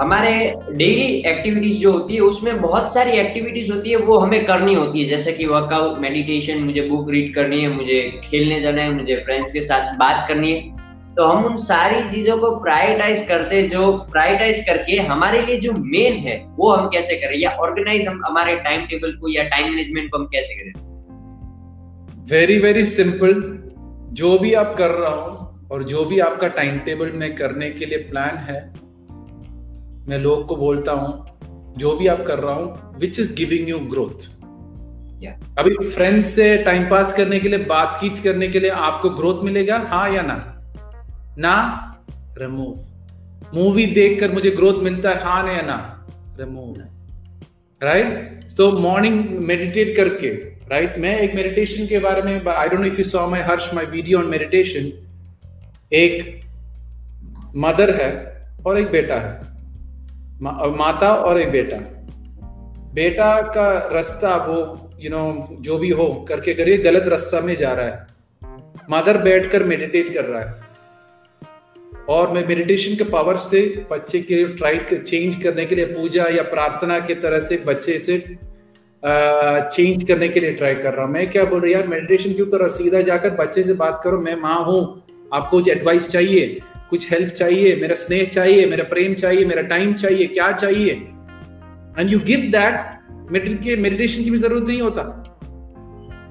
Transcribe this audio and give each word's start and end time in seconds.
हमारे 0.00 0.54
daily 0.72 1.04
activities 1.04 1.78
जो 1.78 1.92
होती 1.92 2.14
है, 2.14 2.20
उसमें 2.20 2.60
बहुत 2.60 2.94
सारी 2.94 3.10
एक्टिविटीज़ 3.10 3.72
होती 3.72 3.90
है, 3.90 3.96
वो 3.96 4.18
हमें 4.18 4.44
करनी 4.46 4.74
होती 4.74 5.02
है। 5.02 5.08
जैसे 5.08 5.32
कि 5.32 5.46
वर्कआउट 5.46 5.98
मेडिटेशन 5.98 6.58
मुझे 6.58 6.82
बुक 6.82 7.10
रीड 7.10 7.34
करनी 7.34 7.60
है, 7.60 7.68
मुझे 7.68 8.20
खेलने 8.24 8.60
जाना 8.60 8.82
है, 8.82 8.90
मुझे 8.90 9.16
फ्रेंड्स 9.16 9.52
के 9.52 9.60
साथ 9.60 9.96
बात 9.96 10.28
करनी 10.28 10.52
है। 10.52 10.76
तो 11.14 11.24
हम 11.24 11.44
उन 11.44 11.56
सारी 11.56 12.10
चीज़ों 12.10 12.38
को 12.38 12.50
प्रायोरिटाइज 12.56 13.26
करते 13.28 13.62
जो 13.62 13.92
प्रायोरिटाइज 13.92 14.64
करके 14.66 14.96
हमारे 14.96 15.42
लिए 15.42 15.58
जो 15.60 15.72
मेन 15.72 16.12
है, 16.12 16.46
वो 16.56 16.72
हम 16.72 16.86
कैसे 16.86 17.16
करें? 17.16 17.38
या 17.38 17.50
ऑर्गेनाइज 17.50 18.06
हम 18.08 18.22
हमारे 18.26 18.56
टाइम 18.56 18.80
टेबल 18.86 19.12
को 19.12 19.28
या 19.28 19.42
टाइम 19.42 19.70
मैनेजमेंट 19.70 20.10
को 20.10 20.18
हम 20.18 20.24
कैसे 20.24 20.54
करें? 20.54 20.72
वेरी 22.30 22.58
वेरी 22.58 22.84
सिंपल 22.84 23.58
जो 24.12 24.38
भी 24.38 24.54
आप 24.54 24.74
कर 24.74 24.90
रहा 24.90 25.14
हो 25.14 25.60
और 25.72 25.82
जो 25.82 26.04
भी 26.04 26.18
आपका 26.18 26.48
टाइम 26.48 26.78
टेबल 26.78 27.10
में 27.10 27.34
करने 27.34 27.70
के 27.70 27.86
लिए 27.86 27.98
प्लान 27.98 28.36
है 28.36 28.85
मैं 30.08 30.18
लोग 30.18 30.46
को 30.46 30.56
बोलता 30.56 30.92
हूँ 30.92 31.38
जो 31.78 31.96
भी 31.96 32.06
आप 32.06 32.24
कर 32.26 32.38
रहा 32.38 32.54
हूँ 32.54 32.98
which 32.98 33.20
is 33.20 33.36
giving 33.36 33.68
you 33.68 33.78
growth 33.78 34.36
अभी 35.58 35.88
फ्रेंड 35.88 36.24
से 36.24 36.56
टाइम 36.56 36.90
पास 36.90 37.16
करने 37.16 37.40
के 37.40 37.48
लिए 37.48 37.58
बातचीत 37.58 38.24
करने 38.24 38.48
के 38.48 38.60
लिए 38.60 38.70
आपको 38.70 39.10
ग्रोथ 39.10 39.44
मिलेगा? 39.44 39.78
हाँ 39.78 40.10
या 40.10 40.22
ना? 40.22 40.62
ना? 41.38 41.56
रिमूव 42.38 42.86
मूवी 43.54 43.86
देखकर 43.86 44.32
मुझे 44.32 44.50
ग्रोथ 44.50 44.74
मिलता 44.74 45.10
है 45.10 45.20
हाँ 45.20 45.54
या 45.54 45.62
ना? 45.62 46.06
रिमूव 46.40 46.74
राइट 47.82 48.40
तो 48.56 48.78
मॉर्निंग 48.78 49.24
मेडिटेट 49.28 49.96
करके 49.96 50.28
राइट 50.28 50.88
right? 50.88 51.02
मैं 51.02 51.18
एक 51.18 51.34
मेडिटेशन 51.34 51.86
के 51.86 51.98
बारे 51.98 52.22
में 52.22 52.46
I 52.46 52.68
don't 52.68 52.80
know 52.80 52.86
if 52.86 52.98
you 52.98 53.04
saw 53.04 53.28
my 53.28 53.42
harsh 53.42 53.74
my 53.74 53.84
video 53.84 54.18
on 54.18 54.26
meditation 54.26 54.92
एक 55.92 56.40
मदर 57.56 57.94
है 57.94 58.10
और 58.66 58.78
एक 58.78 58.90
बेटा 58.90 59.14
है। 59.14 59.55
मा, 60.42 60.50
माता 60.76 61.14
और 61.14 61.40
एक 61.40 61.50
बेटा। 61.50 61.76
बेटा 62.94 63.40
का 63.42 63.70
रास्ता 63.92 64.36
वो 64.36 64.56
यू 65.00 65.10
you 65.10 65.18
नो 65.18 65.46
know, 65.48 65.60
जो 65.60 65.78
भी 65.78 65.90
हो 65.90 66.26
करके 66.28 66.54
करिए 66.54 66.78
गलत 66.78 67.08
रास्ता 67.08 67.40
में 67.40 67.56
जा 67.56 67.72
रहा 67.72 67.86
है। 67.86 68.06
मदर 68.90 69.18
बैठकर 69.18 69.62
मेडिटेट 69.64 70.12
कर 70.14 70.24
रहा 70.24 70.42
है। 70.42 70.54
और 72.08 72.30
मैं 72.32 72.46
मेडिटेशन 72.48 72.96
के 72.96 73.04
पावर 73.04 73.36
से 73.36 73.84
बच्चे 73.90 74.20
के 74.20 74.44
ट्राई 74.48 74.78
चेंज 74.92 75.42
करने 75.42 75.64
के 75.66 75.74
लिए 75.74 75.84
पूजा 75.84 76.24
या 76.24 76.42
प्रार्थना 76.42 76.98
के 76.98 77.14
तरह 77.14 77.38
से 77.38 77.56
बच्चे 77.66 77.98
से 77.98 78.18
चेंज 79.72 80.04
करने 80.04 80.28
के 80.28 80.40
लिए 80.40 80.52
ट्राई 80.52 80.74
कर 80.74 80.94
रहा 80.94 81.04
हूँ। 81.04 81.12
मैं 81.12 81.30
क्या 81.30 81.44
बोल 81.44 81.60
रहा 81.60 81.70
यार 81.70 81.86
मेडिटेशन 81.86 82.32
क्यों 82.32 82.46
कर 82.46 82.58
रहा 82.58 82.68
सीधा 82.68 83.00
जाकर 83.00 83.30
बच्चे 83.30 83.62
से 83.62 83.72
बात 83.74 84.00
करो 84.04 84.20
मैं 84.20 84.36
माँ 84.36 84.64
हूँ। 84.64 85.02
आपको 85.34 85.58
कुछ 85.58 85.68
एडवाइस 85.68 86.08
चाहिए? 86.08 86.60
कुछ 86.90 87.12
हेल्प 87.12 87.32
चाहिए 87.32 87.76
मेरा 87.76 87.94
स्नेह 87.94 88.24
चाहिए 88.24 88.66
मेरा 88.66 88.84
प्रेम 88.84 89.14
चाहिए 89.14 89.44
मेरा 89.44 89.62
टाइम 89.62 89.94
चाहिए 89.94 90.26
क्या 90.26 90.52
चाहिए? 90.52 90.92
And 91.98 92.10
you 92.10 92.18
give 92.18 92.40
that 92.40 92.92
meditation 93.32 94.24
की 94.24 94.30
भी 94.30 94.38
ज़रूरत 94.38 94.68
नहीं 94.68 94.82
होता। 94.82 95.02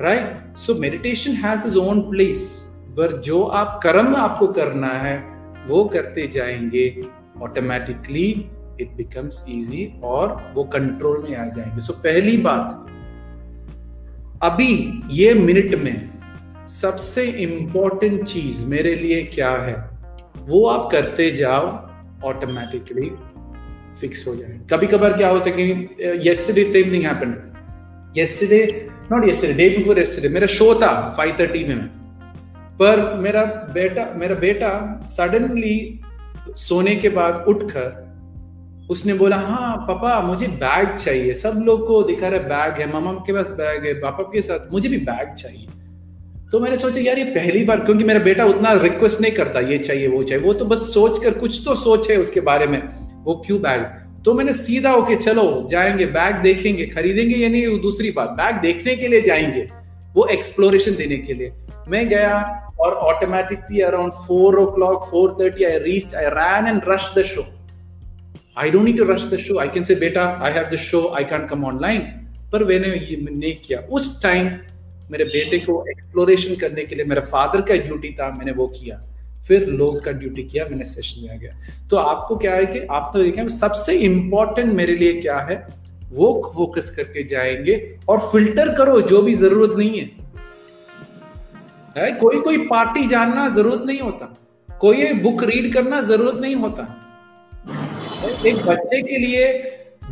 Right 0.00 0.56
so 0.56 0.74
meditation 0.74 1.32
has 1.32 1.66
is 1.66 1.76
own 1.76 2.00
place 2.00 2.62
पर 2.90 3.20
जो 3.20 3.42
आप 3.42 3.80
कर्म 3.82 4.16
आपको 4.16 4.46
करना 4.46 4.88
है 4.88 5.18
वो 5.66 5.84
करते 5.84 6.26
जाएँगे 6.26 7.04
ऑटोमेटिकली 7.42 8.50
इट 8.80 8.92
बिकम्स 8.96 9.44
इजी 9.48 10.00
और 10.04 10.52
वो 10.54 10.64
कंट्रोल 10.64 11.26
में 11.30 11.36
आ 11.36 11.48
जाएँगे। 11.48 11.80
सो 11.80 11.92
so, 11.92 11.98
पहली 11.98 12.36
बात 12.36 12.86
अभी 14.42 15.02
ये 15.10 15.34
मिनट 15.34 15.74
में 15.74 16.10
सबसे 16.66 17.24
इंपॉर्टेंट 17.24 18.24
चीज़ 18.24 18.64
मेरे 18.66 18.94
लिए 18.94 19.22
क्या 19.22 19.50
है? 19.50 19.95
वो 20.46 20.64
आप 20.66 20.88
करते 20.92 21.30
जाओ 21.36 21.66
ऑटोमेटिकली 22.24 23.10
फिक्स 24.00 24.26
हो 24.28 24.34
जाए 24.36 24.50
कभी 24.70 24.86
कभार 24.86 25.12
क्या 25.16 25.28
होता 25.28 25.50
है 25.50 25.56
कि 25.56 26.26
yesterday 26.28 26.64
same 26.64 26.92
thing 26.92 27.04
happened 27.04 27.34
yesterday 28.18 28.60
not 29.12 29.26
yesterday 29.26 29.54
day 29.54 29.68
before 29.76 29.98
yesterday 29.98 30.28
मेरा 30.34 30.46
शो 30.54 30.74
था 30.74 30.90
5:30 31.18 31.64
में 31.68 31.86
पर 32.78 33.02
मेरा 33.18 33.44
बेटा 33.74 34.04
मेरा 34.16 34.34
बेटा 34.40 34.72
सडनली 35.08 35.78
सोने 36.56 36.94
के 36.96 37.08
बाद 37.10 37.44
उठकर 37.48 38.04
उसने 38.90 39.14
बोला 39.14 39.36
हाँ 39.36 39.76
पापा, 39.88 40.20
मुझे 40.20 40.46
बैग 40.58 40.94
चाहिए। 40.96 41.32
सब 41.34 41.62
लोग 41.66 41.86
को 41.86 42.02
दिखा 42.02 42.28
रहा 42.28 42.40
है 42.40 42.48
बैग 42.48 42.80
है 42.80 42.92
मामा 42.92 43.12
के 43.26 43.32
पास 43.32 43.48
बैग 43.50 43.86
है, 43.86 43.94
पापा 43.94 44.22
के 44.32 44.40
साथ 44.40 44.72
मुझे 44.72 44.88
भी 44.88 44.98
बैग 44.98 45.32
चाहिए। 45.34 45.66
तो 46.52 46.58
मैंने 46.60 46.76
सोचा, 46.76 47.00
यार, 47.00 47.18
ये 47.18 47.24
पहली 47.24 47.62
बार, 47.64 47.80
क्योंकि 47.80 48.04
मेरा 48.04 48.20
बेटा 48.20 48.44
उतना 48.44 48.72
रिक्वेस्ट 48.72 49.20
नहीं 49.20 49.32
करता, 49.32 49.60
ये 49.60 49.78
चाहिए, 49.78 50.08
वो 50.08 50.22
चाहिए। 50.22 50.44
वो 50.44 50.52
तो 50.52 50.64
बस 50.64 50.80
सोच 50.94 51.22
कर 51.24 51.38
कुछ 51.38 51.60
तो 51.64 51.74
सोच 51.74 52.10
है 52.10 52.16
उसके 52.16 52.40
बारे 52.42 52.66
में, 52.66 52.82
वो 53.24 53.42
क्यों 53.46 53.60
बैग 53.62 53.82
तो 54.24 54.32
मैंने 54.34 54.52
सीधा 54.52 54.92
ओके 54.94 55.16
चलो, 55.16 55.66
जाएँगे 55.70 56.06
बैग 56.06 56.36
देखेंगे, 56.42 56.86
खरीदेंगे 56.86 57.34
या 57.36 57.48
नहीं 57.48 57.78
दूसरी 57.80 58.10
बात 58.10 58.30
बैग 58.38 58.60
देखने 58.60 58.94
के 58.96 59.08
लिए 59.08 59.20
जाएँगे, 59.20 59.66
वो 60.14 60.26
एक्सप्लोरेशन 60.26 60.94
देने 60.96 61.16
के 61.16 61.34
लिए। 61.34 61.52
मैं 61.88 62.08
गया 62.08 62.38
और 62.80 62.94
automatically 63.04 63.80
around 63.80 64.12
four 64.26 64.58
o'clock 64.70 65.04
four 65.10 65.36
thirty 65.40 65.64
I 65.64 65.78
reach 65.78 66.14
I 66.14 66.24
ran 66.34 66.66
and 66.66 66.80
rush 66.88 67.12
the 67.18 67.22
show 67.24 67.44
I 68.58 68.70
don't 68.70 68.84
need 68.84 68.96
to 68.98 69.04
rush 69.04 69.28
the 69.32 69.36
show 69.38 69.58
I 69.58 69.68
can 69.68 69.82
say 69.82 69.94
बेटा 69.94 70.24
I 70.42 70.52
have 70.52 70.68
the 70.72 70.76
show 70.80 71.06
I 71.18 71.24
can 71.24 71.46
come 71.46 71.64
online 71.64 72.00
पर 72.52 72.64
मैंने 72.64 72.88
ये 72.88 73.16
नहीं 73.22 73.54
किया। 73.64 73.78
उस 73.90 74.22
time 74.22 74.50
मेरे 75.10 75.24
बेटे 75.24 75.58
को 75.58 75.84
एक्सप्लोरेशन 75.90 76.54
करने 76.54 76.84
के 76.84 76.94
लिए 76.94 77.04
मेरे 77.04 77.20
फादर 77.26 77.60
का 77.60 77.74
ड्यूटी 77.76 78.12
था 78.12 78.30
मैंने 78.30 78.52
वो 78.52 78.66
किया। 78.68 79.02
फिर 79.48 79.66
लोग 79.70 80.00
का 80.04 80.12
ड्यूटी 80.12 80.42
किया 80.42 80.64
मैंने 80.64 80.84
सेशन 80.84 81.28
आ 81.30 81.36
गया। 81.36 81.88
तो 81.88 81.96
आपको 81.96 82.36
क्या 82.36 82.54
है 82.54 82.66
कि 82.66 82.80
आप 82.90 83.10
तो 83.14 83.22
देखें 83.22 83.48
सबसे 83.48 83.96
इंपॉर्टेंट 84.00 84.72
मेरे 84.72 84.96
लिए 84.96 85.12
क्या 85.20 85.38
है 85.40 85.56
वो 86.10 86.52
फोकस 86.54 86.90
करके 86.90 87.22
जाएँगे 87.24 87.76
और 88.08 88.18
फ़िल्टर 88.32 88.74
करो 88.74 89.00
जो 89.02 89.22
भी 89.22 89.34
ज़रूरत 89.34 89.76
नहीं 89.78 90.00
है, 90.00 90.10
है? 91.96 92.12
कोई 92.12 92.40
कोई 92.40 92.58
पार्टी 92.66 93.06
जानना 93.08 93.48
ज़रूरत 93.48 93.82
नहीं 93.86 94.00
होता। 94.00 94.34
कोई 94.80 95.12
बुक 95.14 95.42
रीड 95.44 95.72
करना 95.74 96.00
ज़रूरत 96.02 96.40
नहीं 96.40 96.54
होता। 96.56 96.82
एक 98.46 98.56
बच्चे 98.66 99.00
के 99.02 99.18
लिए 99.18 99.46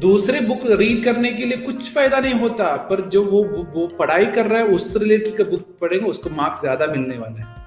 दूसरे 0.01 0.41
बुक 0.41 0.61
रीड 0.71 1.03
करने 1.05 1.33
के 1.33 1.45
लिए 1.45 1.57
कुछ 1.59 1.93
फ़ायदा 1.95 2.19
नहीं 2.21 2.35
होता, 2.35 2.65
पर 2.89 3.01
जो 3.09 3.23
वो 3.25 3.43
वो 3.75 3.87
पढ़ाई 3.99 4.27
कर 4.29 4.47
रहा 4.47 4.59
है 4.59 4.67
उससे 4.71 4.99
रिलेटेड 4.99 5.37
का 5.37 5.45
बुक 5.51 5.63
पढ़ेंगे, 5.81 6.07
उसको 6.07 6.31
मार्क्स 6.33 6.61
ज़्यादा 6.61 6.87
मिलने 6.87 7.19
वाले 7.19 7.41
हैं। 7.41 7.63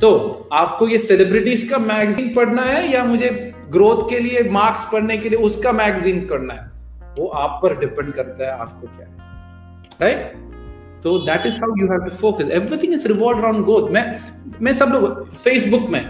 तो 0.00 0.48
आपको 0.52 0.88
ये 0.88 0.98
सेलिब्रिटीज 1.00 1.68
का 1.70 1.78
मैगजीन 1.80 2.32
पढ़ना 2.34 2.62
है, 2.62 2.92
या 2.92 3.04
मुझे 3.04 3.30
ग्रोथ 3.70 4.08
के 4.10 4.18
लिए 4.20 4.42
मार्क्स 4.50 4.88
पढ़ने 4.92 5.16
के 5.18 5.28
लिए 5.28 5.38
उसका 5.40 5.72
मैगजीन 5.74 6.26
करना 6.26 6.54
है? 6.54 6.70
वो 7.18 7.26
आप 7.36 7.60
पर 7.62 7.78
डिपेंड 7.80 8.10
करता 8.12 8.44
है, 8.44 8.50
आपको 8.52 8.86
क्या 8.88 9.06
है। 9.06 9.12
राइट 10.00 10.32
तो 11.04 11.18
that 11.20 11.46
is 11.46 11.56
how 11.56 11.74
you 11.78 11.86
have 11.88 12.04
to 12.04 12.16
focus 12.16 12.50
everything 12.52 12.92
is 12.94 13.06
revolve 13.08 13.38
around 13.38 13.64
growth 13.64 13.90
मैं 13.92 14.04
मैं 14.60 14.72
सब 14.74 14.88
लोग 14.88 15.34
फेसबुक 15.36 15.88
में 15.90 16.00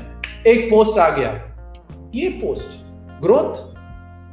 एक 0.47 0.69
पोस्ट 0.71 0.99
आ 0.99 1.09
गया। 1.11 1.31
ये 2.15 2.29
पोस्ट 2.41 2.83
ग्रोथ 3.23 3.74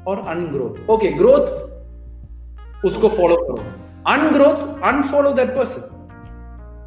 और 0.08 0.20
अनग्रोथ 0.30 0.90
ओके 0.90 1.12
ग्रोथ 1.14 2.86
उसको 2.86 3.10
फॉलो 3.10 3.36
करो. 3.38 3.64
Ungrowth 4.08 4.82
unfollow 4.84 5.34
that 5.34 5.50
person 5.56 5.82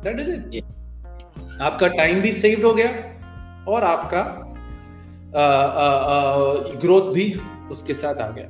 that 0.04 0.20
is 0.20 0.30
it 0.32 0.64
आपका 1.62 1.88
टाइम 1.88 2.20
भी 2.20 2.32
सेव 2.32 2.66
हो 2.66 2.72
गया 2.74 2.88
और 3.72 3.84
आपका 3.84 4.22
ग्रोथ 6.82 7.12
भी 7.14 7.32
उसके 7.70 7.94
साथ 7.94 8.20
आ 8.20 8.28
गया. 8.30 8.48